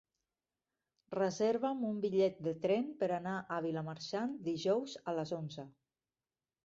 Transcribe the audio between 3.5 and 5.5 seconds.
a Vilamarxant dijous a les